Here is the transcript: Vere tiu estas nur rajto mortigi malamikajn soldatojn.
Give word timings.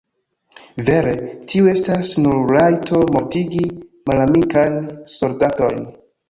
Vere 0.85 1.11
tiu 1.51 1.67
estas 1.73 2.09
nur 2.23 2.39
rajto 2.55 3.03
mortigi 3.17 3.61
malamikajn 4.11 4.81
soldatojn. 5.19 5.87